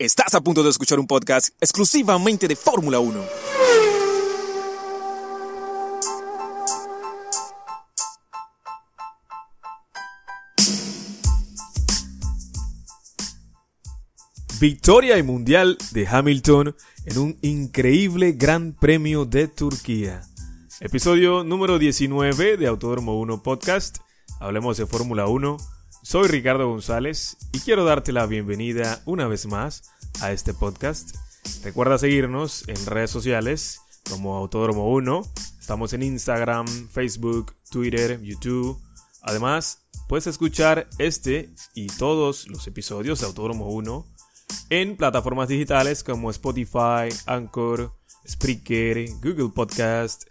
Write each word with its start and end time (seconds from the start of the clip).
Estás 0.00 0.34
a 0.34 0.40
punto 0.40 0.62
de 0.62 0.70
escuchar 0.70 0.98
un 0.98 1.06
podcast 1.06 1.50
exclusivamente 1.60 2.48
de 2.48 2.56
Fórmula 2.56 3.00
1. 3.00 3.22
Victoria 14.58 15.18
y 15.18 15.22
Mundial 15.22 15.76
de 15.90 16.08
Hamilton 16.08 16.74
en 17.04 17.18
un 17.18 17.38
increíble 17.42 18.32
Gran 18.32 18.72
Premio 18.72 19.26
de 19.26 19.48
Turquía. 19.48 20.22
Episodio 20.80 21.44
número 21.44 21.78
19 21.78 22.56
de 22.56 22.66
Autódromo 22.66 23.20
1 23.20 23.42
Podcast. 23.42 23.98
Hablemos 24.40 24.78
de 24.78 24.86
Fórmula 24.86 25.26
1. 25.26 25.58
Soy 26.02 26.28
Ricardo 26.28 26.66
González 26.68 27.36
y 27.52 27.60
quiero 27.60 27.84
darte 27.84 28.12
la 28.12 28.26
bienvenida 28.26 29.02
una 29.04 29.28
vez 29.28 29.46
más 29.46 29.90
a 30.20 30.32
este 30.32 30.54
podcast. 30.54 31.14
Recuerda 31.62 31.98
seguirnos 31.98 32.66
en 32.68 32.86
redes 32.86 33.10
sociales 33.10 33.80
como 34.08 34.36
Autódromo 34.36 34.90
1. 34.92 35.22
Estamos 35.60 35.92
en 35.92 36.02
Instagram, 36.02 36.66
Facebook, 36.88 37.54
Twitter, 37.70 38.20
YouTube. 38.22 38.80
Además, 39.22 39.82
puedes 40.08 40.26
escuchar 40.26 40.88
este 40.98 41.50
y 41.74 41.88
todos 41.88 42.48
los 42.48 42.66
episodios 42.66 43.20
de 43.20 43.26
Autódromo 43.26 43.68
1 43.68 44.06
en 44.70 44.96
plataformas 44.96 45.48
digitales 45.48 46.02
como 46.02 46.30
Spotify, 46.30 47.14
Anchor, 47.26 47.92
Spreaker, 48.26 49.06
Google 49.22 49.50
Podcast. 49.54 50.24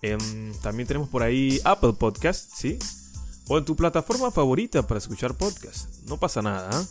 Em, 0.00 0.54
también 0.62 0.86
tenemos 0.86 1.08
por 1.08 1.24
ahí 1.24 1.60
Apple 1.64 1.94
Podcast, 1.94 2.52
¿sí? 2.54 2.78
O 3.48 3.56
en 3.56 3.64
tu 3.64 3.74
plataforma 3.74 4.30
favorita 4.30 4.86
para 4.86 4.98
escuchar 4.98 5.34
podcast. 5.34 6.02
No 6.06 6.18
pasa 6.18 6.42
nada. 6.42 6.68
¿ah? 6.70 6.84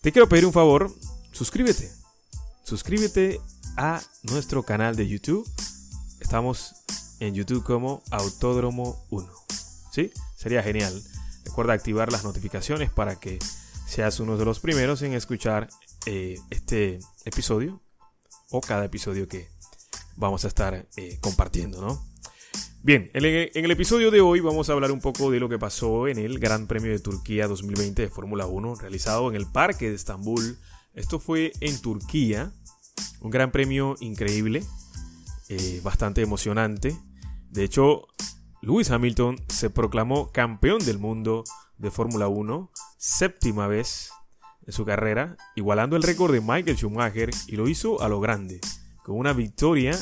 Te 0.00 0.12
quiero 0.12 0.28
pedir 0.28 0.46
un 0.46 0.52
favor. 0.52 0.92
Suscríbete. 1.32 1.90
Suscríbete 2.64 3.40
a 3.76 4.00
nuestro 4.22 4.62
canal 4.62 4.94
de 4.94 5.08
YouTube. 5.08 5.48
Estamos 6.20 6.76
en 7.18 7.34
YouTube 7.34 7.64
como 7.64 8.02
Autódromo 8.10 9.04
1. 9.10 9.28
¿Sí? 9.90 10.12
Sería 10.36 10.62
genial. 10.62 11.02
Recuerda 11.44 11.72
activar 11.72 12.12
las 12.12 12.22
notificaciones 12.22 12.90
para 12.90 13.16
que 13.16 13.40
seas 13.86 14.20
uno 14.20 14.36
de 14.36 14.44
los 14.44 14.60
primeros 14.60 15.02
en 15.02 15.14
escuchar 15.14 15.68
eh, 16.06 16.38
este 16.50 17.00
episodio 17.24 17.80
o 18.50 18.60
cada 18.60 18.84
episodio 18.84 19.26
que 19.26 19.48
vamos 20.16 20.44
a 20.44 20.48
estar 20.48 20.86
eh, 20.96 21.18
compartiendo, 21.20 21.80
¿no? 21.80 22.11
Bien, 22.84 23.12
en 23.14 23.24
el, 23.24 23.70
episodio 23.70 24.10
de 24.10 24.20
hoy 24.20 24.40
vamos 24.40 24.68
a 24.68 24.72
hablar 24.72 24.90
un 24.90 25.00
poco 25.00 25.30
de 25.30 25.38
lo 25.38 25.48
que 25.48 25.56
pasó 25.56 26.08
en 26.08 26.18
el 26.18 26.40
Gran 26.40 26.66
Premio 26.66 26.90
de 26.90 26.98
Turquía 26.98 27.46
2020 27.46 28.02
de 28.02 28.08
Fórmula 28.08 28.46
1, 28.46 28.74
realizado 28.74 29.30
en 29.30 29.36
el 29.36 29.46
Parque 29.46 29.88
de 29.88 29.94
Estambul. 29.94 30.58
Esto 30.92 31.20
fue 31.20 31.52
en 31.60 31.80
Turquía, 31.80 32.50
un 33.20 33.30
gran 33.30 33.52
premio 33.52 33.94
increíble, 34.00 34.64
eh, 35.48 35.80
bastante 35.84 36.22
emocionante. 36.22 36.98
De 37.50 37.62
hecho, 37.62 38.08
Lewis 38.62 38.90
Hamilton 38.90 39.36
se 39.46 39.70
proclamó 39.70 40.32
campeón 40.32 40.84
del 40.84 40.98
mundo 40.98 41.44
de 41.78 41.92
Fórmula 41.92 42.26
1, 42.26 42.68
séptima 42.98 43.68
vez 43.68 44.10
en 44.66 44.72
su 44.72 44.84
carrera, 44.84 45.36
igualando 45.54 45.94
el 45.94 46.02
récord 46.02 46.32
de 46.32 46.40
Michael 46.40 46.76
Schumacher 46.76 47.30
y 47.46 47.54
lo 47.54 47.68
hizo 47.68 48.02
a 48.02 48.08
lo 48.08 48.18
grande, 48.18 48.58
con 49.04 49.16
una 49.16 49.32
victoria 49.32 49.96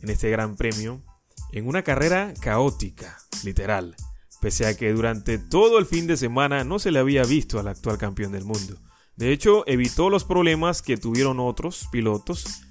en 0.00 0.10
este 0.10 0.30
gran 0.30 0.54
premio, 0.54 1.02
en 1.52 1.66
una 1.66 1.82
carrera 1.82 2.32
caótica, 2.40 3.18
literal, 3.44 3.96
pese 4.40 4.66
a 4.66 4.76
que 4.76 4.92
durante 4.92 5.38
todo 5.38 5.78
el 5.78 5.86
fin 5.86 6.06
de 6.06 6.16
semana 6.16 6.64
no 6.64 6.78
se 6.78 6.90
le 6.90 6.98
había 6.98 7.24
visto 7.24 7.58
al 7.58 7.68
actual 7.68 7.98
campeón 7.98 8.32
del 8.32 8.44
mundo. 8.44 8.76
De 9.16 9.32
hecho, 9.32 9.64
evitó 9.66 10.08
los 10.08 10.24
problemas 10.24 10.82
que 10.82 10.96
tuvieron 10.96 11.40
otros 11.40 11.88
pilotos 11.92 12.62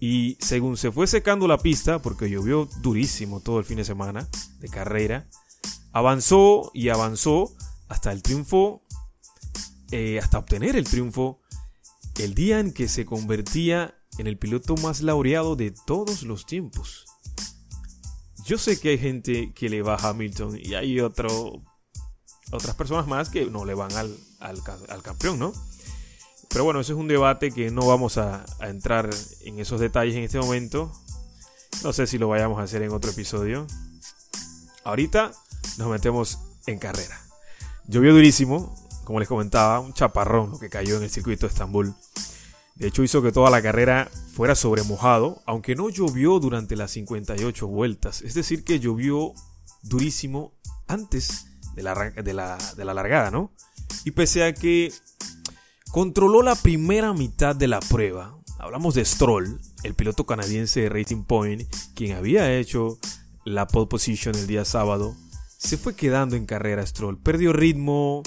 y 0.00 0.36
según 0.40 0.76
se 0.76 0.90
fue 0.90 1.06
secando 1.06 1.46
la 1.48 1.58
pista, 1.58 2.02
porque 2.02 2.28
llovió 2.28 2.68
durísimo 2.82 3.40
todo 3.40 3.58
el 3.58 3.64
fin 3.64 3.78
de 3.78 3.84
semana 3.84 4.28
de 4.58 4.68
carrera, 4.68 5.28
avanzó 5.92 6.70
y 6.74 6.88
avanzó 6.88 7.54
hasta 7.88 8.12
el 8.12 8.22
triunfo 8.22 8.82
eh, 9.92 10.18
hasta 10.20 10.38
obtener 10.38 10.74
el 10.76 10.84
triunfo 10.84 11.40
el 12.18 12.34
día 12.34 12.58
en 12.58 12.72
que 12.72 12.88
se 12.88 13.06
convertía 13.06 13.94
en 14.18 14.26
el 14.26 14.38
piloto 14.38 14.74
más 14.76 15.00
laureado 15.02 15.54
de 15.54 15.72
todos 15.86 16.22
los 16.22 16.46
tiempos. 16.46 17.06
Yo 18.46 18.58
sé 18.58 18.78
que 18.78 18.90
hay 18.90 18.98
gente 18.98 19.52
que 19.52 19.68
le 19.68 19.82
va 19.82 19.96
a 19.96 20.08
Hamilton 20.08 20.56
y 20.62 20.74
hay 20.74 21.00
otro, 21.00 21.64
otras 22.52 22.76
personas 22.76 23.08
más 23.08 23.28
que 23.28 23.46
no 23.46 23.64
le 23.64 23.74
van 23.74 23.90
al, 23.96 24.16
al, 24.38 25.02
campeón, 25.02 25.40
¿no? 25.40 25.52
Pero 26.50 26.62
bueno, 26.62 26.78
ese 26.78 26.92
es 26.92 26.98
un 26.98 27.08
debate 27.08 27.50
que 27.50 27.72
no 27.72 27.84
vamos 27.84 28.18
a, 28.18 28.44
entrar 28.60 29.10
en 29.40 29.58
esos 29.58 29.80
detalles 29.80 30.14
en 30.14 30.22
este 30.22 30.38
momento. 30.38 30.92
No 31.82 31.92
sé 31.92 32.06
si 32.06 32.18
lo 32.18 32.28
vayamos 32.28 32.60
a 32.60 32.62
hacer 32.62 32.82
en 32.82 32.92
otro 32.92 33.10
episodio. 33.10 33.66
Ahorita 34.84 35.32
nos 35.78 35.88
metemos 35.88 36.38
en 36.68 36.78
carrera. 36.78 37.20
Llovió 37.88 38.14
durísimo, 38.14 38.76
como 39.02 39.18
les 39.18 39.28
comentaba, 39.28 39.80
un 39.80 39.92
chaparrón 39.92 40.56
que 40.60 40.70
cayó 40.70 40.98
en 40.98 41.02
el 41.02 41.10
circuito 41.10 41.46
de 41.46 41.52
Estambul. 41.52 41.96
De 42.76 42.88
hecho 42.88 43.02
hizo 43.02 43.22
que 43.22 43.32
toda 43.32 43.50
la 43.50 43.62
carrera 43.62 44.10
fuera 44.32 44.54
sobre 44.54 44.82
mojado, 44.82 45.42
aunque 45.46 45.74
no 45.74 45.88
llovió 45.88 46.38
durante 46.38 46.76
las 46.76 46.90
58 46.92 47.66
vueltas. 47.66 48.22
Es 48.22 48.34
decir, 48.34 48.64
que 48.64 48.80
llovió 48.80 49.32
durísimo 49.82 50.52
antes 50.86 51.46
de 51.74 51.82
la, 51.82 51.94
de 52.10 52.32
la, 52.34 52.58
de 52.76 52.84
la 52.84 52.94
largada, 52.94 53.30
¿no? 53.30 53.50
Y 54.04 54.10
pese 54.10 54.44
a 54.44 54.52
que 54.52 54.92
controló 55.90 56.42
la 56.42 56.54
primera 56.54 57.12
mitad 57.12 57.56
de 57.56 57.68
la 57.68 57.80
prueba, 57.80 58.38
hablamos 58.58 58.94
de 58.94 59.04
Stroll, 59.04 59.58
el 59.82 59.94
piloto 59.94 60.26
canadiense 60.26 60.82
de 60.82 60.88
Racing 60.90 61.24
Point, 61.24 61.62
quien 61.94 62.16
había 62.16 62.54
hecho 62.56 62.98
la 63.44 63.66
pole 63.66 63.86
position 63.86 64.34
el 64.34 64.46
día 64.46 64.64
sábado, 64.64 65.16
se 65.58 65.78
fue 65.78 65.94
quedando 65.94 66.36
en 66.36 66.44
carrera 66.44 66.86
Stroll. 66.86 67.18
Perdió 67.18 67.52
ritmo, 67.52 68.22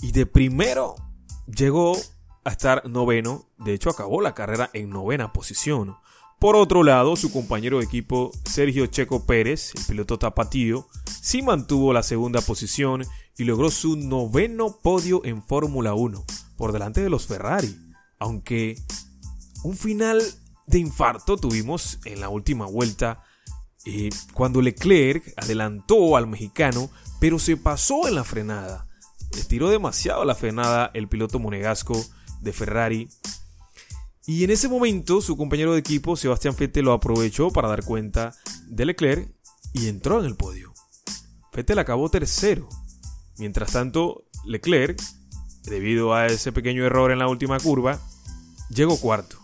y 0.00 0.12
de 0.12 0.26
primero 0.26 0.96
llegó 1.46 1.96
a 2.44 2.50
estar 2.50 2.88
noveno, 2.88 3.46
de 3.58 3.74
hecho 3.74 3.90
acabó 3.90 4.20
la 4.20 4.34
carrera 4.34 4.70
en 4.72 4.90
novena 4.90 5.32
posición. 5.32 5.96
Por 6.38 6.56
otro 6.56 6.82
lado, 6.82 7.16
su 7.16 7.32
compañero 7.32 7.78
de 7.78 7.84
equipo 7.84 8.30
Sergio 8.44 8.86
Checo 8.86 9.24
Pérez, 9.24 9.72
el 9.76 9.84
piloto 9.86 10.18
tapatío, 10.18 10.88
sí 11.22 11.42
mantuvo 11.42 11.92
la 11.92 12.02
segunda 12.02 12.40
posición 12.40 13.04
y 13.38 13.44
logró 13.44 13.70
su 13.70 13.96
noveno 13.96 14.78
podio 14.82 15.24
en 15.24 15.42
Fórmula 15.42 15.94
1, 15.94 16.24
por 16.56 16.72
delante 16.72 17.02
de 17.02 17.10
los 17.10 17.26
Ferrari, 17.26 17.74
aunque 18.18 18.76
un 19.62 19.76
final 19.76 20.22
de 20.66 20.78
infarto 20.78 21.36
tuvimos 21.36 21.98
en 22.04 22.20
la 22.20 22.28
última 22.28 22.66
vuelta 22.66 23.22
eh, 23.86 24.10
cuando 24.32 24.62
Leclerc 24.62 25.32
adelantó 25.36 26.16
al 26.16 26.26
mexicano, 26.26 26.90
pero 27.20 27.38
se 27.38 27.56
pasó 27.56 28.08
en 28.08 28.14
la 28.14 28.24
frenada. 28.24 28.86
Estiró 29.32 29.68
demasiado 29.68 30.24
la 30.24 30.34
frenada 30.34 30.90
el 30.94 31.08
piloto 31.08 31.38
monegasco 31.38 32.04
de 32.44 32.52
Ferrari. 32.52 33.08
Y 34.26 34.44
en 34.44 34.50
ese 34.50 34.68
momento 34.68 35.20
su 35.20 35.36
compañero 35.36 35.72
de 35.72 35.80
equipo, 35.80 36.16
Sebastián 36.16 36.54
Vettel, 36.58 36.84
lo 36.84 36.92
aprovechó 36.92 37.50
para 37.50 37.68
dar 37.68 37.84
cuenta 37.84 38.34
de 38.68 38.84
Leclerc 38.86 39.34
y 39.72 39.88
entró 39.88 40.20
en 40.20 40.26
el 40.26 40.36
podio. 40.36 40.72
Vettel 41.52 41.78
acabó 41.78 42.08
tercero. 42.10 42.68
Mientras 43.38 43.72
tanto, 43.72 44.24
Leclerc, 44.44 45.02
debido 45.64 46.14
a 46.14 46.26
ese 46.26 46.52
pequeño 46.52 46.84
error 46.84 47.10
en 47.10 47.18
la 47.18 47.28
última 47.28 47.58
curva, 47.58 48.00
llegó 48.70 48.98
cuarto. 48.98 49.38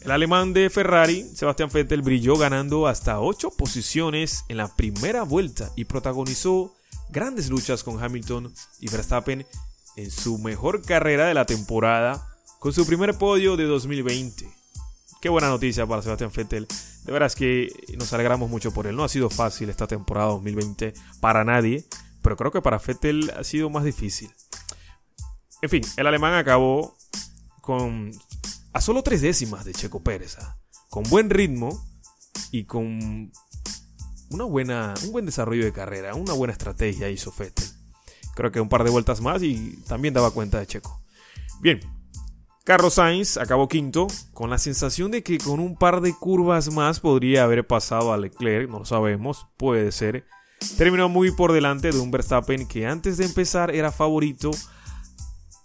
El 0.00 0.12
alemán 0.12 0.52
de 0.52 0.70
Ferrari, 0.70 1.24
Sebastián 1.34 1.70
Vettel, 1.72 2.02
brilló 2.02 2.36
ganando 2.36 2.86
hasta 2.86 3.20
8 3.20 3.50
posiciones 3.50 4.44
en 4.48 4.56
la 4.56 4.74
primera 4.74 5.22
vuelta 5.22 5.70
y 5.76 5.84
protagonizó 5.84 6.74
grandes 7.10 7.50
luchas 7.50 7.82
con 7.82 8.02
Hamilton 8.02 8.52
y 8.80 8.88
Verstappen 8.88 9.46
en 9.98 10.12
su 10.12 10.38
mejor 10.38 10.82
carrera 10.82 11.26
de 11.26 11.34
la 11.34 11.44
temporada 11.44 12.24
con 12.60 12.72
su 12.72 12.86
primer 12.86 13.18
podio 13.18 13.56
de 13.56 13.64
2020. 13.64 14.48
Qué 15.20 15.28
buena 15.28 15.48
noticia 15.48 15.86
para 15.86 16.02
Sebastián 16.02 16.30
Vettel. 16.34 16.68
De 17.04 17.12
veras 17.12 17.34
que 17.34 17.68
nos 17.98 18.12
alegramos 18.12 18.48
mucho 18.48 18.72
por 18.72 18.86
él. 18.86 18.94
No 18.94 19.02
ha 19.02 19.08
sido 19.08 19.28
fácil 19.28 19.70
esta 19.70 19.88
temporada 19.88 20.28
2020 20.28 20.94
para 21.20 21.42
nadie, 21.42 21.84
pero 22.22 22.36
creo 22.36 22.52
que 22.52 22.62
para 22.62 22.78
Vettel 22.78 23.32
ha 23.36 23.42
sido 23.42 23.70
más 23.70 23.82
difícil. 23.82 24.30
En 25.62 25.70
fin, 25.70 25.82
el 25.96 26.06
alemán 26.06 26.34
acabó 26.34 26.96
con 27.60 28.12
a 28.72 28.80
solo 28.80 29.02
tres 29.02 29.20
décimas 29.20 29.64
de 29.64 29.72
Checo 29.72 30.04
Pérez, 30.04 30.36
¿ah? 30.38 30.58
con 30.90 31.02
buen 31.04 31.28
ritmo 31.28 31.84
y 32.52 32.64
con 32.64 33.32
una 34.30 34.44
buena, 34.44 34.94
un 35.02 35.10
buen 35.10 35.26
desarrollo 35.26 35.64
de 35.64 35.72
carrera, 35.72 36.14
una 36.14 36.34
buena 36.34 36.52
estrategia 36.52 37.10
hizo 37.10 37.34
Vettel. 37.36 37.77
Creo 38.38 38.52
que 38.52 38.60
un 38.60 38.68
par 38.68 38.84
de 38.84 38.90
vueltas 38.90 39.20
más 39.20 39.42
y 39.42 39.82
también 39.88 40.14
daba 40.14 40.30
cuenta 40.30 40.60
de 40.60 40.66
Checo. 40.68 41.02
Bien, 41.60 41.80
Carlos 42.62 42.94
Sainz 42.94 43.36
acabó 43.36 43.66
quinto, 43.66 44.06
con 44.32 44.48
la 44.48 44.58
sensación 44.58 45.10
de 45.10 45.24
que 45.24 45.38
con 45.38 45.58
un 45.58 45.74
par 45.74 46.00
de 46.00 46.14
curvas 46.14 46.72
más 46.72 47.00
podría 47.00 47.42
haber 47.42 47.66
pasado 47.66 48.12
a 48.12 48.16
Leclerc, 48.16 48.70
no 48.70 48.78
lo 48.78 48.84
sabemos, 48.84 49.48
puede 49.56 49.90
ser. 49.90 50.24
Terminó 50.76 51.08
muy 51.08 51.32
por 51.32 51.50
delante 51.50 51.90
de 51.90 51.98
un 51.98 52.12
Verstappen 52.12 52.68
que 52.68 52.86
antes 52.86 53.16
de 53.16 53.24
empezar 53.24 53.74
era 53.74 53.90
favorito, 53.90 54.52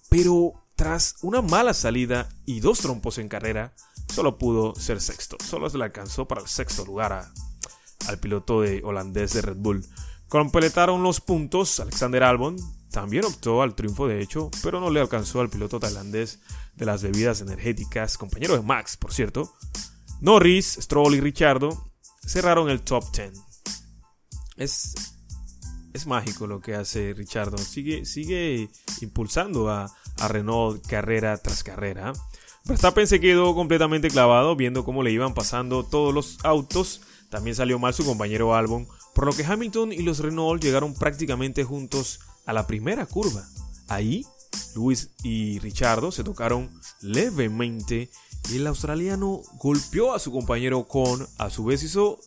pero 0.10 0.54
tras 0.76 1.18
una 1.22 1.44
mala 1.44 1.76
salida 1.76 2.28
y 2.44 2.60
dos 2.60 2.80
trompos 2.80 3.20
en 3.20 3.30
carrera, 3.30 3.76
solo 4.12 4.40
pudo 4.40 4.74
ser 4.74 5.00
sexto. 5.00 5.38
Solo 5.46 5.70
se 5.70 5.78
le 5.78 5.84
alcanzó 5.84 6.28
para 6.28 6.42
el 6.42 6.48
sexto 6.48 6.84
lugar 6.86 7.30
al 8.08 8.18
piloto 8.18 8.62
de 8.62 8.82
holandés 8.84 9.34
de 9.34 9.44
Red 9.44 9.58
Bull. 9.58 9.86
Completaron 10.34 11.04
los 11.04 11.22
puntos. 11.22 11.80
Alexander 11.80 12.24
Albon 12.24 12.56
también 12.90 13.24
optó 13.24 13.62
al 13.62 13.76
triunfo, 13.76 14.08
de 14.08 14.20
hecho, 14.20 14.50
pero 14.64 14.80
no 14.80 14.90
le 14.90 15.00
alcanzó 15.00 15.42
al 15.42 15.50
piloto 15.52 15.80
tailandés 15.80 16.40
de 16.74 16.88
las 16.88 17.04
bebidas 17.04 17.42
energéticas, 17.42 18.18
compañero 18.18 18.56
de 18.56 18.64
Max, 18.64 18.98
por 18.98 19.14
cierto. 19.14 19.54
Norris, 20.22 20.80
Stroll 20.82 21.14
y 21.14 21.20
Richardo 21.20 21.92
cerraron 22.26 22.72
el 22.72 22.82
top 22.82 23.04
10. 23.16 23.34
Es, 24.58 24.96
es 25.94 26.08
mágico 26.08 26.48
lo 26.48 26.62
que 26.62 26.74
hace 26.74 27.14
Richardo. 27.16 27.60
Sigue, 27.60 28.04
sigue 28.04 28.72
impulsando 29.02 29.70
a, 29.70 29.96
a 30.18 30.28
Renault 30.30 30.84
carrera 30.88 31.38
tras 31.38 31.64
carrera. 31.64 32.12
Verstappen 32.66 33.06
se 33.06 33.20
quedó 33.20 33.54
completamente 33.54 34.10
clavado 34.10 34.56
viendo 34.56 34.84
cómo 34.84 35.04
le 35.04 35.12
iban 35.12 35.36
pasando 35.36 35.84
todos 35.84 36.12
los 36.12 36.44
autos. 36.44 37.02
También 37.30 37.56
salió 37.56 37.78
mal 37.78 37.94
su 37.94 38.04
compañero 38.04 38.56
Albon, 38.56 38.88
por 39.14 39.26
lo 39.26 39.34
que 39.34 39.46
Hamilton 39.46 39.94
y 39.94 40.02
los 40.02 40.20
Renault 40.20 40.62
llegaron 40.62 40.94
prácticamente 40.94 41.64
juntos 41.64 42.20
a 42.46 42.54
la 42.54 42.68
primera 42.68 43.06
curva. 43.06 43.48
Ahí, 43.88 44.26
Luis 44.76 45.10
y 45.24 45.60
Richardo 45.60 46.12
se 46.12 46.24
tocaron 46.24 46.70
levemente 47.02 48.10
y 48.50 48.58
el 48.58 48.68
australiano 48.68 49.42
golpeó 49.60 50.14
a 50.14 50.20
su 50.20 50.32
compañero 50.32 50.88
con, 50.88 51.28
a 51.38 51.50
su 51.50 51.64
vez 51.64 51.84
hizo 51.84 52.20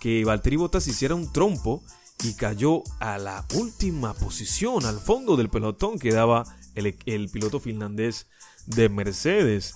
que 0.00 0.24
Valtteri 0.24 0.56
Bottas 0.56 0.86
hiciera 0.86 1.14
un 1.14 1.32
trompo 1.32 1.82
y 2.22 2.34
cayó 2.34 2.82
a 2.98 3.18
la 3.18 3.44
última 3.54 4.14
posición, 4.14 4.86
al 4.86 5.00
fondo 5.00 5.36
del 5.36 5.50
pelotón 5.50 5.98
que 5.98 6.12
daba 6.12 6.44
el, 6.74 7.28
piloto 7.30 7.60
finlandés 7.60 8.26
de 8.66 8.88
Mercedes. 8.88 9.74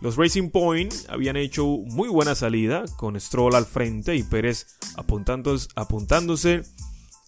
Los 0.00 0.16
Racing 0.16 0.50
Point 0.50 0.92
habían 1.08 1.36
hecho 1.36 1.66
muy 1.66 2.08
buena 2.08 2.34
salida 2.34 2.84
con 2.96 3.18
Stroll 3.18 3.54
al 3.54 3.64
frente 3.64 4.16
y 4.16 4.22
Pérez 4.22 4.76
apuntándose 4.96 6.62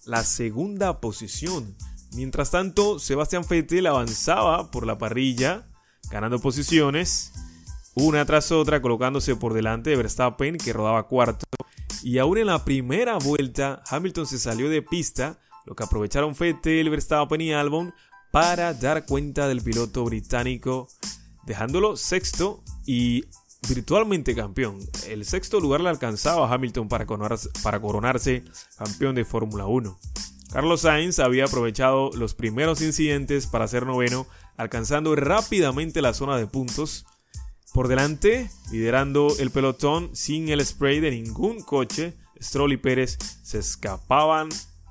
la 0.05 0.23
segunda 0.23 0.99
posición. 0.99 1.75
Mientras 2.13 2.51
tanto, 2.51 2.99
Sebastián 2.99 3.43
Vettel 3.49 3.87
avanzaba 3.87 4.71
por 4.71 4.85
la 4.85 4.97
parrilla, 4.97 5.67
ganando 6.09 6.39
posiciones, 6.39 7.33
una 7.95 8.25
tras 8.25 8.51
otra, 8.51 8.81
colocándose 8.81 9.35
por 9.35 9.53
delante 9.53 9.89
de 9.89 9.97
Verstappen, 9.97 10.57
que 10.57 10.73
rodaba 10.73 11.07
cuarto. 11.07 11.45
Y 12.03 12.19
aún 12.19 12.37
en 12.37 12.47
la 12.47 12.63
primera 12.63 13.17
vuelta, 13.17 13.81
Hamilton 13.89 14.27
se 14.27 14.39
salió 14.39 14.69
de 14.69 14.81
pista, 14.81 15.39
lo 15.65 15.75
que 15.75 15.83
aprovecharon 15.83 16.35
Vettel, 16.39 16.89
Verstappen 16.89 17.41
y 17.41 17.53
Albon 17.53 17.93
para 18.31 18.73
dar 18.73 19.05
cuenta 19.05 19.47
del 19.47 19.61
piloto 19.61 20.03
británico, 20.05 20.87
dejándolo 21.47 21.95
sexto 21.95 22.61
y 22.85 23.25
virtualmente 23.67 24.35
campeón. 24.35 24.77
El 25.07 25.25
sexto 25.25 25.59
lugar 25.59 25.81
le 25.81 25.89
alcanzaba 25.89 26.47
a 26.47 26.53
Hamilton 26.53 26.87
para 26.89 27.05
coronarse, 27.81 28.43
campeón 28.77 29.15
de 29.15 29.25
Fórmula 29.25 29.65
1. 29.65 29.97
Carlos 30.51 30.81
Sainz 30.81 31.19
había 31.19 31.45
aprovechado 31.45 32.11
los 32.13 32.33
primeros 32.33 32.81
incidentes 32.81 33.47
para 33.47 33.67
ser 33.67 33.85
noveno, 33.85 34.27
alcanzando 34.57 35.15
rápidamente 35.15 36.01
la 36.01 36.13
zona 36.13 36.37
de 36.37 36.47
puntos. 36.47 37.05
Por 37.73 37.87
delante, 37.87 38.49
liderando 38.71 39.33
el 39.39 39.51
pelotón 39.51 40.15
sin 40.15 40.49
el 40.49 40.65
spray 40.65 40.99
de 40.99 41.11
ningún 41.11 41.61
coche, 41.61 42.13
Stroll 42.41 42.73
y 42.73 42.77
Pérez 42.77 43.17
se 43.43 43.59
escapaban 43.59 44.49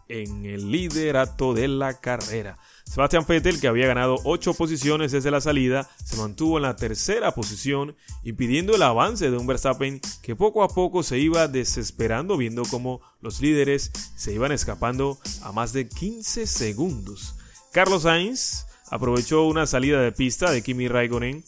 en 0.09 0.47
el 0.47 0.71
liderato 0.71 1.55
de 1.55 1.69
la 1.69 2.01
carrera. 2.01 2.59
Sebastian 2.87 3.27
Vettel, 3.29 3.61
que 3.61 3.69
había 3.69 3.87
ganado 3.87 4.17
8 4.25 4.55
posiciones 4.55 5.13
desde 5.13 5.31
la 5.31 5.41
salida, 5.41 5.89
se 6.03 6.17
mantuvo 6.17 6.57
en 6.57 6.63
la 6.63 6.77
tercera 6.77 7.35
posición, 7.35 7.95
impidiendo 8.25 8.75
el 8.75 8.83
avance 8.83 9.31
de 9.31 9.37
un 9.37 9.47
Verstappen 9.47 10.01
que 10.23 10.35
poco 10.35 10.63
a 10.63 10.69
poco 10.69 11.03
se 11.03 11.19
iba 11.19 11.47
desesperando 11.47 12.37
viendo 12.37 12.63
cómo 12.65 13.03
los 13.21 13.41
líderes 13.41 13.91
se 14.17 14.33
iban 14.33 14.53
escapando 14.53 15.19
a 15.43 15.53
más 15.53 15.73
de 15.73 15.89
15 15.89 16.47
segundos. 16.47 17.35
Carlos 17.73 18.05
Sainz 18.05 18.65
aprovechó 18.91 19.43
una 19.43 19.67
salida 19.67 20.01
de 20.01 20.13
pista 20.13 20.51
de 20.51 20.63
Kimi 20.63 20.89
Raikkonen 20.89 21.45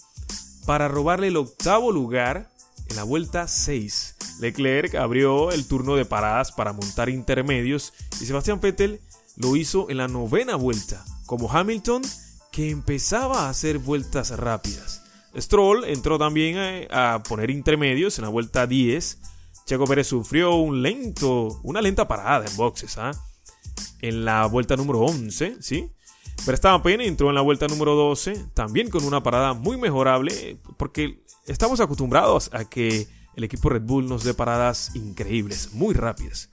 para 0.66 0.88
robarle 0.88 1.28
el 1.28 1.36
octavo 1.38 1.92
lugar 1.92 2.50
en 2.90 2.96
la 2.96 3.04
vuelta 3.04 3.48
6. 3.48 4.16
Leclerc 4.40 4.94
abrió 4.96 5.50
el 5.50 5.66
turno 5.66 5.96
de 5.96 6.04
paradas 6.04 6.52
para 6.52 6.72
montar 6.72 7.08
intermedios 7.08 7.94
y 8.20 8.26
Sebastián 8.26 8.60
Vettel 8.60 9.00
lo 9.36 9.56
hizo 9.56 9.88
en 9.88 9.96
la 9.96 10.08
novena 10.08 10.56
vuelta, 10.56 11.04
como 11.28 11.52
Hamilton, 11.52 12.02
que 12.50 12.70
empezaba 12.70 13.42
a 13.42 13.50
hacer 13.50 13.78
vueltas 13.78 14.30
rápidas. 14.30 15.04
Stroll 15.36 15.84
entró 15.84 16.18
también 16.18 16.88
a, 16.90 17.22
poner 17.22 17.50
intermedios 17.50 18.18
en 18.18 18.24
la 18.24 18.30
vuelta 18.30 18.66
10. 18.66 19.18
Checo 19.66 19.84
Pérez 19.84 20.06
sufrió 20.06 20.54
un 20.54 20.80
lento, 20.80 21.60
una 21.62 21.82
lenta 21.82 22.08
parada 22.08 22.46
en 22.46 22.56
boxes, 22.56 22.96
¿ah? 22.96 23.10
En 24.00 24.24
la 24.24 24.46
vuelta 24.46 24.74
número 24.74 25.00
11, 25.00 25.58
¿sí? 25.60 25.92
Verstappen 26.46 27.02
entró 27.02 27.28
en 27.28 27.34
la 27.34 27.42
vuelta 27.42 27.66
número 27.66 27.94
12, 27.94 28.46
también 28.54 28.88
con 28.88 29.04
una 29.04 29.22
parada 29.22 29.52
muy 29.52 29.76
mejorable, 29.76 30.58
porque 30.78 31.22
estamos 31.46 31.80
acostumbrados 31.80 32.48
a 32.54 32.64
que 32.64 33.06
el 33.36 33.44
equipo 33.44 33.68
Red 33.68 33.82
Bull 33.82 34.08
nos 34.08 34.24
dé 34.24 34.32
paradas 34.32 34.96
increíbles, 34.96 35.74
muy 35.74 35.94
rápidas. 35.94 36.48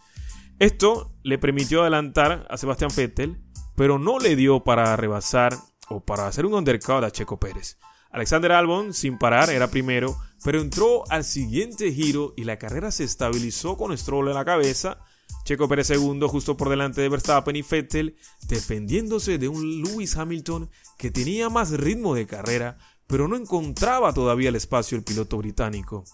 Esto 0.59 1.13
le 1.23 1.37
permitió 1.37 1.81
adelantar 1.81 2.45
a 2.49 2.57
Sebastián 2.57 2.91
Vettel, 2.93 3.44
pero 3.75 3.99
no 3.99 4.19
le 4.19 4.35
dio 4.35 4.63
para 4.63 4.95
rebasar 4.95 5.57
o 5.89 5.99
para 5.99 6.27
hacer 6.27 6.45
un 6.45 6.53
undercut 6.53 7.03
a 7.03 7.11
Checo 7.11 7.39
Pérez. 7.39 7.77
Alexander 8.11 8.53
Albon, 8.53 8.93
sin 8.93 9.17
parar, 9.17 9.49
era 9.49 9.69
primero, 9.69 10.17
pero 10.43 10.61
entró 10.61 11.03
al 11.09 11.25
siguiente 11.25 11.91
giro 11.91 12.33
y 12.37 12.45
la 12.45 12.57
carrera 12.57 12.89
se 12.91 13.03
estabilizó 13.03 13.75
con 13.75 13.95
Stroll 13.97 14.29
en 14.29 14.35
la 14.35 14.45
cabeza. 14.45 14.99
Checo 15.43 15.67
Pérez 15.67 15.87
segundo, 15.87 16.29
justo 16.29 16.55
por 16.55 16.69
delante 16.69 17.01
de 17.01 17.09
Verstappen 17.09 17.55
y 17.57 17.61
Vettel, 17.61 18.15
defendiéndose 18.47 19.37
de 19.37 19.49
un 19.49 19.81
Lewis 19.81 20.15
Hamilton 20.15 20.69
que 20.97 21.11
tenía 21.11 21.49
más 21.49 21.71
ritmo 21.71 22.15
de 22.15 22.25
carrera, 22.25 22.77
pero 23.05 23.27
no 23.27 23.35
encontraba 23.35 24.13
todavía 24.13 24.49
el 24.49 24.55
espacio 24.55 24.97
el 24.97 25.03
piloto 25.03 25.37
británico. 25.37 26.05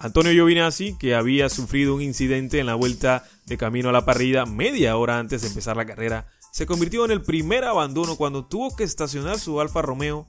Antonio 0.00 0.32
Giovinazzi, 0.32 0.96
que 0.96 1.14
había 1.14 1.48
sufrido 1.48 1.94
un 1.94 2.02
incidente 2.02 2.60
en 2.60 2.66
la 2.66 2.74
vuelta 2.74 3.24
de 3.46 3.58
camino 3.58 3.88
a 3.88 3.92
la 3.92 4.04
parrilla 4.04 4.46
media 4.46 4.96
hora 4.96 5.18
antes 5.18 5.42
de 5.42 5.48
empezar 5.48 5.76
la 5.76 5.86
carrera, 5.86 6.28
se 6.52 6.66
convirtió 6.66 7.04
en 7.04 7.10
el 7.10 7.22
primer 7.22 7.64
abandono 7.64 8.16
cuando 8.16 8.46
tuvo 8.46 8.74
que 8.76 8.84
estacionar 8.84 9.38
su 9.38 9.60
Alfa 9.60 9.82
Romeo 9.82 10.28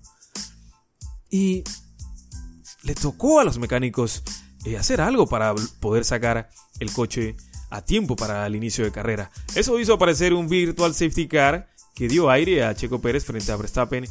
y 1.29 1.63
le 2.83 2.95
tocó 2.95 3.39
a 3.39 3.43
los 3.43 3.59
mecánicos 3.59 4.23
eh, 4.65 4.77
hacer 4.77 5.01
algo 5.01 5.27
para 5.27 5.53
poder 5.79 6.03
sacar 6.03 6.49
el 6.79 6.91
coche 6.91 7.35
a 7.69 7.83
tiempo 7.83 8.15
para 8.15 8.45
el 8.47 8.55
inicio 8.55 8.83
de 8.83 8.91
carrera. 8.91 9.31
Eso 9.55 9.79
hizo 9.79 9.93
aparecer 9.93 10.33
un 10.33 10.47
virtual 10.47 10.93
safety 10.93 11.27
car 11.27 11.69
que 11.95 12.07
dio 12.07 12.29
aire 12.29 12.63
a 12.63 12.73
Checo 12.75 12.99
Pérez 12.99 13.25
frente 13.25 13.51
a 13.51 13.55
Verstappen 13.55 14.07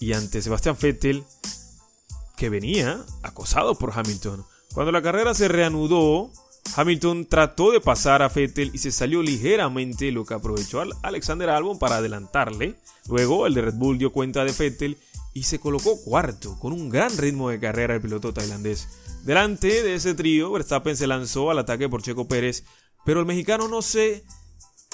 y 0.00 0.12
ante 0.14 0.40
Sebastián 0.42 0.76
Vettel 0.80 1.24
que 2.36 2.48
venía 2.48 3.04
acosado 3.22 3.76
por 3.78 3.92
Hamilton. 3.96 4.44
Cuando 4.74 4.90
la 4.90 5.02
carrera 5.02 5.34
se 5.34 5.48
reanudó, 5.48 6.30
Hamilton 6.76 7.26
trató 7.26 7.72
de 7.72 7.80
pasar 7.80 8.22
a 8.22 8.28
Vettel 8.28 8.70
y 8.72 8.78
se 8.78 8.90
salió 8.90 9.22
ligeramente, 9.22 10.10
lo 10.10 10.24
que 10.24 10.34
aprovechó 10.34 10.82
Alexander 11.02 11.50
Albon 11.50 11.78
para 11.78 11.96
adelantarle. 11.96 12.76
Luego 13.06 13.46
el 13.46 13.54
de 13.54 13.62
Red 13.62 13.74
Bull 13.74 13.98
dio 13.98 14.12
cuenta 14.12 14.44
de 14.44 14.52
Vettel 14.52 14.96
y 15.34 15.42
se 15.42 15.58
colocó 15.58 16.00
cuarto, 16.02 16.58
con 16.58 16.72
un 16.72 16.88
gran 16.88 17.16
ritmo 17.18 17.50
de 17.50 17.60
carrera 17.60 17.94
el 17.94 18.00
piloto 18.00 18.32
tailandés. 18.32 18.88
Delante 19.24 19.82
de 19.82 19.94
ese 19.94 20.14
trío, 20.14 20.50
Verstappen 20.52 20.96
se 20.96 21.06
lanzó 21.06 21.50
al 21.50 21.58
ataque 21.58 21.88
por 21.88 22.02
Checo 22.02 22.26
Pérez, 22.26 22.64
pero 23.04 23.20
el 23.20 23.26
mexicano 23.26 23.68
no 23.68 23.82
se, 23.82 24.24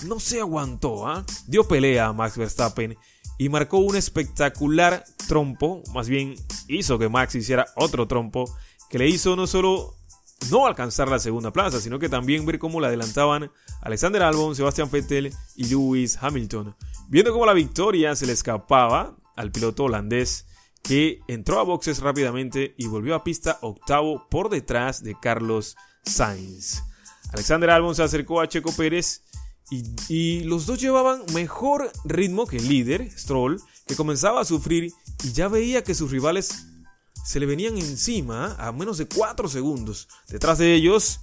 no 0.07 0.19
se 0.19 0.41
aguantó, 0.41 1.07
¿ah? 1.07 1.25
dio 1.47 1.69
pelea 1.69 2.07
a 2.07 2.13
Max 2.13 2.37
Verstappen 2.37 2.97
y 3.39 3.49
marcó 3.49 3.79
un 3.79 3.95
espectacular 3.95 5.05
trompo, 5.29 5.83
más 5.95 6.09
bien 6.09 6.35
hizo 6.67 6.99
que 6.99 7.09
Max 7.09 7.37
hiciera 7.37 7.67
otro 7.77 8.09
trompo 8.09 8.53
que 8.89 8.99
le 8.99 9.09
hizo 9.09 9.37
no 9.37 9.47
solo 9.47 9.95
no 10.51 10.67
alcanzar 10.67 11.09
la 11.09 11.19
segunda 11.19 11.53
plaza, 11.53 11.81
sino 11.81 11.99
que 11.99 12.09
también 12.09 12.47
ver 12.47 12.59
cómo 12.59 12.81
la 12.81 12.89
adelantaban 12.89 13.51
Alexander 13.83 14.23
Albon, 14.23 14.55
Sebastian 14.55 14.91
Vettel 14.91 15.33
y 15.57 15.65
Lewis 15.65 16.19
Hamilton. 16.21 16.75
Viendo 17.09 17.33
cómo 17.33 17.47
la 17.47 17.53
victoria 17.53 18.15
se 18.15 18.27
le 18.27 18.33
escapaba 18.33 19.17
al 19.37 19.51
piloto 19.51 19.85
holandés 19.85 20.47
que 20.83 21.21
entró 21.29 21.59
a 21.59 21.65
boxes 21.65 22.01
rápidamente 22.01 22.75
y 22.79 22.87
volvió 22.87 23.15
a 23.15 23.25
pista 23.25 23.59
octavo 23.63 24.27
por 24.31 24.49
detrás 24.49 25.03
de 25.03 25.17
Carlos 25.21 25.77
Sainz. 26.05 26.83
Alexander 27.33 27.71
Albon 27.71 27.95
se 27.95 28.03
acercó 28.03 28.41
a 28.41 28.49
Checo 28.49 28.73
Pérez 28.73 29.23
y, 29.71 29.85
y, 30.09 30.45
los 30.45 30.65
dos 30.65 30.81
llevaban 30.81 31.21
mejor 31.35 31.93
ritmo 32.05 32.47
que 32.47 32.57
el 32.57 32.69
líder, 32.69 33.11
Stroll, 33.11 33.61
que 33.87 33.97
comenzaba 33.97 34.41
a 34.41 34.47
sufrir 34.47 34.93
y 35.23 35.33
ya 35.33 35.49
veía 35.49 35.85
que 35.85 35.95
sus 35.95 36.11
rivales 36.11 36.69
se 37.25 37.41
le 37.41 37.47
venían 37.47 37.77
encima 37.77 38.55
a 38.59 38.73
menos 38.73 38.99
de 38.99 39.07
4 39.07 39.49
segundos. 39.49 40.09
Detrás 40.29 40.59
de 40.59 40.75
ellos, 40.75 41.21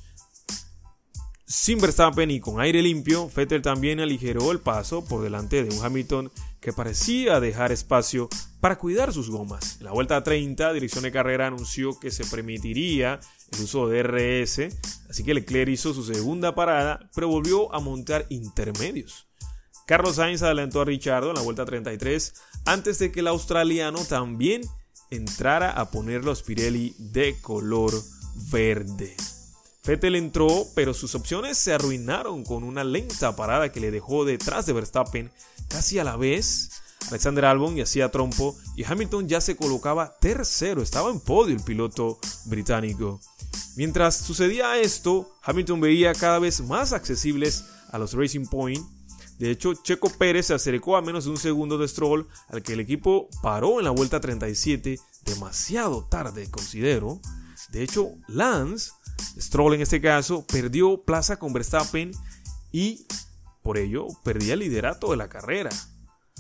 sin 1.47 1.79
Verstappen 1.79 2.31
y 2.31 2.39
con 2.39 2.59
aire 2.59 2.81
limpio, 2.81 3.29
Vettel 3.35 3.61
también 3.61 3.99
aligeró 3.99 4.51
el 4.51 4.59
paso 4.59 5.05
por 5.05 5.21
delante 5.21 5.63
de 5.63 5.75
un 5.75 5.83
Hamilton 5.83 6.31
que 6.59 6.73
parecía 6.73 7.39
dejar 7.39 7.71
espacio 7.71 8.29
para 8.59 8.79
cuidar 8.79 9.13
sus 9.13 9.29
gomas. 9.29 9.77
En 9.77 9.85
la 9.85 9.91
vuelta 9.91 10.23
30, 10.23 10.73
Dirección 10.73 11.03
de 11.03 11.11
Carrera 11.11 11.45
anunció 11.45 11.99
que 11.99 12.09
se 12.09 12.25
permitiría 12.25 13.19
el 13.51 13.63
uso 13.63 13.87
de 13.87 14.01
DRS, 14.01 14.75
así 15.07 15.23
que 15.23 15.35
Leclerc 15.35 15.69
hizo 15.69 15.93
su 15.93 16.03
segunda 16.03 16.55
parada, 16.55 17.11
pero 17.13 17.27
volvió 17.27 17.73
a 17.75 17.79
montar 17.79 18.25
intermedios. 18.29 19.27
Carlos 19.85 20.15
Sainz 20.15 20.41
adelantó 20.41 20.81
a 20.81 20.85
Richardo 20.85 21.29
en 21.29 21.35
la 21.35 21.41
vuelta 21.43 21.63
33 21.63 22.33
antes 22.65 22.97
de 22.97 23.11
que 23.11 23.19
el 23.19 23.27
australiano 23.27 24.03
también 24.03 24.61
entrara 25.09 25.71
a 25.71 25.91
poner 25.91 26.23
los 26.23 26.43
Pirelli 26.43 26.95
de 26.97 27.39
color 27.41 27.93
verde. 28.51 29.15
Vettel 29.85 30.15
entró, 30.15 30.65
pero 30.73 30.93
sus 30.93 31.13
opciones 31.13 31.57
se 31.57 31.73
arruinaron 31.73 32.43
con 32.43 32.63
una 32.63 32.83
lenta 32.83 33.35
parada 33.35 33.71
que 33.71 33.79
le 33.79 33.91
dejó 33.91 34.25
detrás 34.25 34.65
de 34.65 34.73
Verstappen 34.73 35.31
casi 35.67 35.99
a 35.99 36.03
la 36.03 36.17
vez. 36.17 36.71
Alexander 37.09 37.45
Albon 37.45 37.77
y 37.77 37.81
hacía 37.81 38.09
trompo 38.09 38.55
y 38.75 38.83
Hamilton 38.83 39.27
ya 39.27 39.39
se 39.39 39.55
colocaba 39.55 40.15
tercero, 40.19 40.81
estaba 40.81 41.11
en 41.11 41.19
podio 41.19 41.55
el 41.55 41.61
piloto 41.61 42.19
británico. 42.45 43.19
Mientras 43.75 44.15
sucedía 44.17 44.79
esto, 44.79 45.29
Hamilton 45.43 45.81
veía 45.81 46.13
cada 46.15 46.39
vez 46.39 46.61
más 46.61 46.93
accesibles 46.93 47.65
a 47.91 47.99
los 47.99 48.13
Racing 48.13 48.45
Point. 48.45 48.94
De 49.39 49.51
hecho, 49.51 49.73
Checo 49.73 50.09
Pérez 50.09 50.47
se 50.47 50.53
acercó 50.53 50.95
a 50.95 51.01
menos 51.01 51.25
de 51.25 51.31
un 51.31 51.37
segundo 51.37 51.77
de 51.77 51.87
Stroll, 51.87 52.27
al 52.49 52.63
que 52.63 52.73
el 52.73 52.79
equipo 52.79 53.27
paró 53.41 53.79
en 53.79 53.85
la 53.85 53.91
vuelta 53.91 54.21
37, 54.21 54.97
demasiado 55.25 56.05
tarde, 56.05 56.49
considero. 56.49 57.19
De 57.71 57.83
hecho, 57.83 58.11
Lance 58.27 58.91
Stroll 59.37 59.75
en 59.75 59.81
este 59.81 59.99
caso 59.99 60.45
perdió 60.47 61.03
plaza 61.03 61.37
con 61.37 61.51
Verstappen 61.51 62.11
y 62.71 63.05
por 63.61 63.77
ello 63.77 64.07
perdía 64.23 64.53
el 64.53 64.59
liderato 64.59 65.11
de 65.11 65.17
la 65.17 65.27
carrera. 65.27 65.69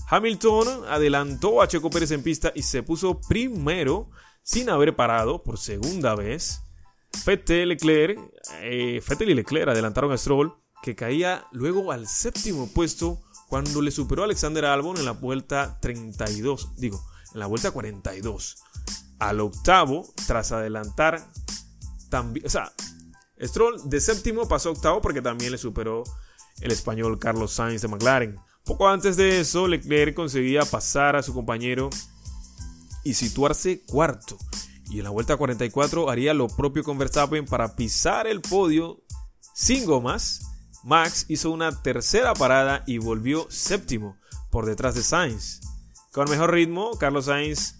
Hamilton 0.07 0.85
adelantó 0.87 1.61
a 1.61 1.67
Checo 1.67 1.89
Pérez 1.89 2.11
en 2.11 2.23
pista 2.23 2.51
y 2.55 2.61
se 2.61 2.83
puso 2.83 3.19
primero 3.19 4.09
sin 4.43 4.69
haber 4.69 4.95
parado 4.95 5.43
por 5.43 5.57
segunda 5.57 6.15
vez. 6.15 6.61
Fettel, 7.23 7.71
eh, 8.61 9.01
y 9.01 9.33
Leclerc 9.33 9.69
adelantaron 9.69 10.11
a 10.11 10.17
Stroll 10.17 10.53
que 10.85 10.95
caía 10.95 11.47
luego 11.51 11.91
al 11.91 12.07
séptimo 12.07 12.67
puesto 12.67 13.19
cuando 13.49 13.81
le 13.81 13.89
superó 13.89 14.21
a 14.21 14.25
Alexander 14.25 14.65
Albon 14.65 14.97
en 14.97 15.05
la 15.05 15.13
vuelta 15.13 15.79
32, 15.81 16.75
digo, 16.77 17.03
en 17.33 17.39
la 17.39 17.47
vuelta 17.47 17.71
42. 17.71 18.57
Al 19.17 19.39
octavo, 19.39 20.05
tras 20.27 20.51
adelantar 20.51 21.27
también, 22.11 22.45
o 22.45 22.49
sea, 22.49 22.71
Stroll 23.41 23.89
de 23.89 23.99
séptimo 23.99 24.47
pasó 24.47 24.69
octavo 24.69 25.01
porque 25.01 25.23
también 25.23 25.51
le 25.51 25.57
superó 25.57 26.03
el 26.61 26.71
español 26.71 27.17
Carlos 27.17 27.51
Sainz 27.51 27.81
de 27.81 27.87
McLaren. 27.87 28.37
Poco 28.63 28.87
antes 28.87 29.17
de 29.17 29.39
eso, 29.39 29.67
Leclerc 29.67 30.13
conseguía 30.13 30.65
pasar 30.65 31.15
a 31.15 31.23
su 31.23 31.33
compañero 31.33 31.89
y 33.03 33.15
situarse 33.15 33.81
cuarto. 33.81 34.37
Y 34.91 34.99
en 34.99 35.05
la 35.05 35.09
vuelta 35.09 35.35
44 35.35 36.11
haría 36.11 36.35
lo 36.35 36.47
propio 36.47 36.83
con 36.83 36.99
Verstappen 36.99 37.47
para 37.47 37.75
pisar 37.75 38.27
el 38.27 38.41
podio 38.41 39.01
sin 39.55 39.85
gomas. 39.85 40.54
Max 40.85 41.25
hizo 41.29 41.49
una 41.49 41.81
tercera 41.81 42.35
parada 42.35 42.83
y 42.85 42.99
volvió 42.99 43.47
séptimo 43.49 44.17
por 44.51 44.67
detrás 44.67 44.93
de 44.93 45.01
Sainz. 45.01 45.59
Con 46.11 46.29
mejor 46.29 46.51
ritmo, 46.51 46.91
Carlos 46.99 47.25
Sainz 47.25 47.73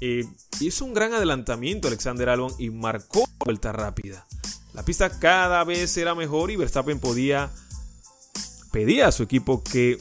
eh, 0.00 0.26
hizo 0.58 0.84
un 0.84 0.92
gran 0.92 1.14
adelantamiento 1.14 1.86
Alexander 1.86 2.28
Albon 2.28 2.52
y 2.58 2.70
marcó 2.70 3.24
vuelta 3.38 3.70
rápida. 3.70 4.26
La 4.74 4.84
pista 4.84 5.20
cada 5.20 5.62
vez 5.62 5.96
era 5.96 6.16
mejor 6.16 6.50
y 6.50 6.56
Verstappen 6.56 6.98
podía 6.98 7.52
pedía 8.72 9.06
a 9.06 9.12
su 9.12 9.22
equipo 9.22 9.62
que 9.62 9.98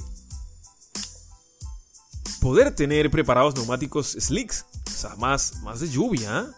poder 2.42 2.74
tener 2.74 3.12
preparados 3.12 3.56
neumáticos 3.56 4.08
slicks, 4.20 4.66
o 4.88 4.90
sea, 4.90 5.16
más, 5.18 5.62
más 5.62 5.82
de 5.82 5.90
lluvia. 5.90 6.50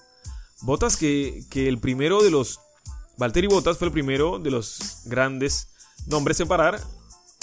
Botas 0.62 0.96
que, 0.96 1.44
que 1.50 1.68
el 1.68 1.80
primero 1.80 2.24
de 2.24 2.32
los 2.32 2.62
Valtteri 3.18 3.48
Bottas 3.48 3.78
fue 3.78 3.88
el 3.88 3.94
primero 3.94 4.40
de 4.40 4.52
los 4.52 5.02
grandes 5.06 5.71
nombres 6.08 6.40
en 6.40 6.48
parar, 6.48 6.82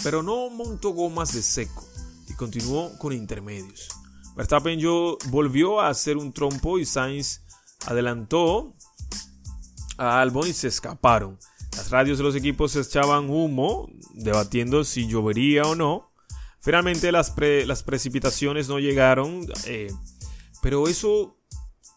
pero 0.03 0.23
no 0.23 0.51
montó 0.51 0.91
gomas 0.91 1.33
de 1.33 1.43
seco 1.43 1.85
y 2.29 2.35
continuó 2.35 2.97
con 2.99 3.13
intermedios. 3.13 3.89
Verstappen 4.37 4.79
yo 4.79 5.19
volvió 5.31 5.81
a 5.81 5.89
hacer 5.89 6.17
un 6.17 6.33
trompo 6.33 6.79
y 6.79 6.85
Sainz 6.85 7.41
adelantó 7.87 8.75
a 9.97 10.21
Albon 10.21 10.49
y 10.49 10.53
se 10.53 10.69
escaparon. 10.69 11.39
Las 11.77 11.91
radios 11.91 12.19
de 12.19 12.25
los 12.25 12.35
equipos 12.37 12.75
echaban 12.77 13.31
humo, 13.31 13.91
debatiendo 14.15 14.85
si 14.85 15.07
llovería 15.07 15.63
o 15.63 15.75
no. 15.75 16.11
Finalmente 16.61 17.13
las, 17.13 17.35
las 17.67 17.83
precipitaciones 17.83 18.69
no 18.69 18.79
llegaron, 18.79 19.47
eh, 19.67 19.93
pero 20.63 20.89
eso 20.89 21.37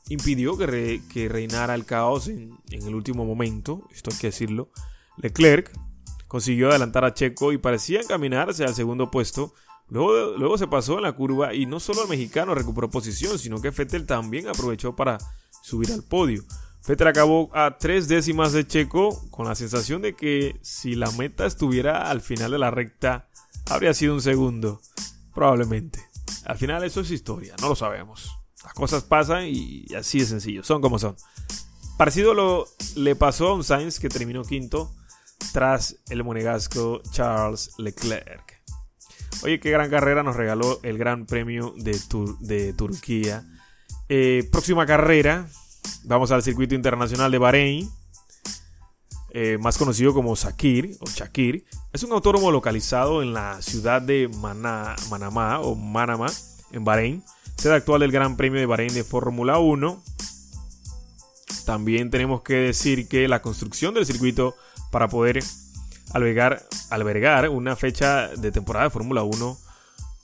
impidió 0.10 0.58
que, 0.58 1.01
que 1.12 1.30
reinara 1.30 1.75
el 1.75 1.86
caos 1.86 2.27
en, 2.27 2.58
en, 2.70 2.88
el 2.88 2.96
último 2.96 3.25
momento, 3.25 3.88
esto 3.91 4.12
hay 4.12 4.18
que 4.18 4.27
decirlo. 4.27 4.70
Leclerc 5.18 5.72
consiguió 6.31 6.69
adelantar 6.69 7.03
a 7.03 7.13
Checo 7.13 7.51
y 7.51 7.57
parecía 7.57 8.00
encaminarse 8.00 8.63
al 8.63 8.73
segundo 8.73 9.11
puesto, 9.11 9.53
Luego, 9.89 10.57
se 10.57 10.67
pasó 10.67 10.95
en 10.95 11.01
la 11.01 11.11
curva 11.11 11.53
y 11.53 11.65
no 11.65 11.81
solo 11.81 12.03
el 12.03 12.07
mexicano 12.07 12.55
recuperó 12.55 12.89
posición, 12.89 13.38
sino 13.38 13.61
que 13.61 13.73
Fettel 13.73 14.05
también 14.05 14.47
aprovechó 14.47 14.95
para 14.95 15.17
subir 15.61 15.91
al 15.91 16.01
podio. 16.01 16.45
Fettel 16.79 17.09
acabó 17.09 17.50
a 17.53 17.77
tres 17.77 18.07
décimas 18.07 18.53
de 18.53 18.65
Checo 18.65 19.29
con 19.29 19.45
la 19.45 19.55
sensación 19.55 20.01
de 20.01 20.15
que 20.15 20.57
si 20.61 20.95
la 20.95 21.11
meta 21.11 21.45
estuviera 21.45 22.09
al 22.09 22.21
final 22.21 22.51
de 22.51 22.59
la 22.59 22.71
recta, 22.71 23.27
habría 23.69 23.93
sido 23.93 24.13
un 24.13 24.21
segundo. 24.21 24.79
Probablemente. 25.35 26.00
Al 26.45 26.57
final 26.57 26.85
eso 26.85 27.01
es 27.01 27.11
historia, 27.11 27.53
no 27.59 27.67
lo 27.67 27.75
sabemos. 27.75 28.31
Las 28.63 28.73
cosas 28.73 29.03
pasan 29.03 29.47
y 29.47 29.93
así 29.93 30.19
de 30.19 30.25
sencillo, 30.25 30.63
son 30.63 30.81
como 30.81 30.97
son. 30.97 31.17
Parecido 31.97 32.33
lo 32.33 32.69
le 32.95 33.17
pasó 33.17 33.50
a 33.50 33.55
un 33.55 33.65
Sainz 33.65 34.00
que 34.00 34.07
terminó 34.07 34.45
quinto 34.45 34.95
tras 35.53 35.98
el 36.10 36.24
monegasco 36.24 37.01
Charles 37.12 37.71
Leclerc. 37.77 38.62
Oye, 39.43 39.60
qué 39.60 39.71
gran 39.71 39.89
carrera 39.89 40.21
nos 40.21 40.36
regaló 40.36 40.79
el 40.83 40.98
Gran 40.98 41.25
Premio 41.25 41.74
de, 41.77 42.74
Turquía. 42.74 43.43
Eh, 44.07 44.48
próxima 44.51 44.86
carrera, 44.86 45.48
vamos 46.03 46.31
al 46.31 46.43
circuito 46.43 46.75
internacional 46.75 47.31
de 47.31 47.38
Bahrein, 47.39 47.89
eh, 49.33 49.57
más 49.60 49.77
conocido 49.77 50.13
como 50.13 50.36
Sakir 50.36 50.95
o 51.00 51.10
Shakir. 51.10 51.65
Es 51.91 52.03
un 52.03 52.12
autódromo 52.12 52.51
localizado 52.51 53.24
en 53.24 53.33
la 53.33 53.62
ciudad 53.62 54.01
de 54.01 54.29
Manama 54.39 55.60
o 55.62 55.75
Manama, 55.75 56.27
en 56.71 56.83
Bahrein, 56.83 57.24
sede 57.57 57.75
actual 57.75 58.01
del 58.01 58.12
Gran 58.12 58.38
Premio 58.38 58.60
de 58.60 58.65
Bahrein 58.67 58.93
de 58.93 59.03
Fórmula 59.03 59.57
1. 59.57 60.03
También 61.65 62.10
tenemos 62.10 62.41
que 62.41 62.56
decir 62.56 63.08
que 63.08 63.27
la 63.27 63.41
construcción 63.41 63.94
del 63.94 64.06
circuito 64.06 64.56
para 64.91 65.08
poder 65.08 65.44
albergar, 66.13 67.50
una 67.50 67.75
fecha 67.75 68.27
de 68.27 68.51
temporada 68.51 68.86
de 68.86 68.91
Fórmula 68.91 69.24
1, 69.24 69.58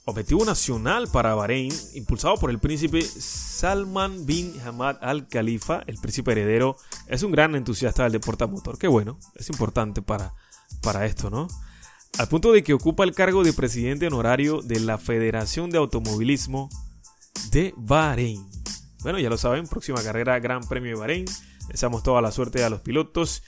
objetivo 0.04 0.44
nacional 0.44 1.08
para 1.08 1.34
Bahrein, 1.34 1.72
impulsado 1.94 2.36
por 2.36 2.50
el 2.50 2.58
príncipe 2.58 3.02
Salman 3.02 4.26
bin 4.26 4.54
Hamad 4.64 4.96
Al 5.00 5.28
Khalifa, 5.28 5.82
el 5.86 5.98
príncipe 5.98 6.32
heredero, 6.32 6.76
es 7.06 7.22
un 7.22 7.32
gran 7.32 7.54
entusiasta 7.54 8.04
del 8.04 8.12
deporte 8.12 8.46
motor. 8.46 8.78
Qué 8.78 8.88
bueno, 8.88 9.18
es 9.34 9.48
importante 9.50 10.02
para, 10.02 10.34
para 10.82 11.06
esto, 11.06 11.30
¿no? 11.30 11.48
Al 12.18 12.28
punto 12.28 12.52
de 12.52 12.62
que 12.62 12.72
ocupa 12.72 13.04
el 13.04 13.14
cargo 13.14 13.44
de 13.44 13.52
presidente 13.52 14.06
honorario 14.06 14.62
de 14.62 14.80
la 14.80 14.98
Federación 14.98 15.70
de 15.70 15.78
Automovilismo 15.78 16.68
de 17.50 17.74
Bahrein. 17.76 18.44
Bueno, 19.02 19.18
ya 19.18 19.30
lo 19.30 19.38
saben, 19.38 19.66
próxima 19.66 20.02
carrera 20.02 20.38
Gran 20.40 20.66
Premio 20.66 20.92
de 20.92 21.00
Bahrein. 21.00 21.24
Deseamos 21.68 22.02
toda 22.02 22.22
la 22.22 22.32
suerte 22.32 22.64
a 22.64 22.70
los 22.70 22.80
pilotos 22.80 23.42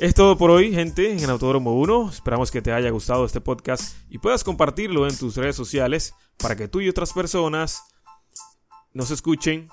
es 0.00 0.14
todo 0.14 0.38
por 0.38 0.52
hoy, 0.52 0.72
gente, 0.72 1.10
en 1.10 1.28
Autódromo 1.28 1.72
1. 1.72 2.10
Esperamos 2.10 2.52
que 2.52 2.62
te 2.62 2.72
haya 2.72 2.90
gustado 2.90 3.24
este 3.24 3.40
podcast 3.40 3.96
y 4.08 4.18
puedas 4.18 4.44
compartirlo 4.44 5.08
en 5.08 5.16
tus 5.16 5.36
redes 5.36 5.56
sociales 5.56 6.14
para 6.36 6.54
que 6.54 6.68
tú 6.68 6.80
y 6.80 6.88
otras 6.88 7.12
personas 7.12 7.82
nos 8.92 9.10
escuchen 9.10 9.68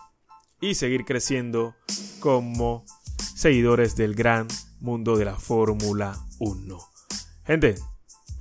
y 0.61 0.73
seguir 0.73 1.05
creciendo 1.05 1.75
como 2.21 2.85
seguidores 3.35 3.95
del 3.95 4.15
gran 4.15 4.47
mundo 4.79 5.15
de 5.15 5.25
la 5.25 5.35
Fórmula 5.35 6.17
1. 6.39 6.77
Gente, 7.45 7.75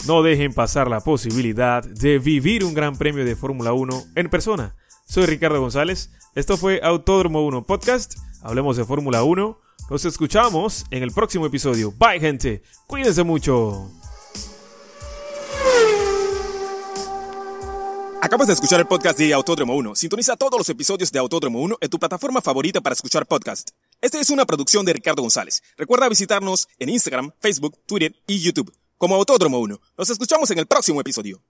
no 0.07 0.23
dejen 0.23 0.55
pasar 0.55 0.89
la 0.89 1.01
posibilidad 1.01 1.85
de 1.85 2.19
vivir 2.19 2.65
un 2.65 2.73
gran 2.73 2.97
premio 2.97 3.27
de 3.27 3.37
Fórmula 3.37 3.75
1 3.75 4.05
en 4.15 4.31
persona. 4.31 4.75
Soy 5.07 5.27
Ricardo 5.27 5.61
González. 5.61 6.13
Esto 6.35 6.57
fue 6.57 6.81
Autódromo 6.83 7.45
1 7.47 7.65
Podcast. 7.65 8.15
Hablemos 8.43 8.77
de 8.77 8.85
Fórmula 8.85 9.23
1 9.25 9.65
nos 9.91 10.05
escuchamos 10.07 10.87
en 10.91 11.03
el 11.03 11.13
próximo 11.13 11.45
episodio. 11.45 11.93
Bye 11.93 12.19
gente, 12.19 12.63
cuídense 12.87 13.23
mucho. 13.23 13.91
Acabas 18.23 18.47
de 18.47 18.55
escuchar 18.55 18.81
el 18.81 18.87
podcast 18.87 19.19
de 19.19 19.35
Autódromo 19.35 19.77
1. 19.77 19.95
Sintoniza 19.97 20.37
todos 20.37 20.59
los 20.59 20.69
episodios 20.71 21.13
de 21.13 21.19
Autódromo 21.19 21.61
1 21.61 21.77
en 21.83 21.91
tu 21.91 21.99
plataforma 21.99 22.41
favorita 22.41 22.81
para 22.81 22.95
escuchar 22.95 23.27
podcast. 23.27 23.73
Esta 24.01 24.19
es 24.19 24.31
una 24.31 24.47
producción 24.47 24.87
de 24.87 24.95
Ricardo 24.95 25.21
González. 25.21 25.63
Recuerda 25.77 26.09
visitarnos 26.09 26.67
en 26.79 26.89
Instagram, 26.89 27.33
Facebook, 27.41 27.79
Twitter 27.87 28.15
y 28.27 28.41
YouTube 28.41 28.75
como 28.97 29.17
Autódromo 29.17 29.59
1. 29.59 29.79
Nos 29.99 30.09
escuchamos 30.09 30.51
en 30.51 30.59
el 30.59 30.67
próximo 30.67 31.03
episodio. 31.03 31.43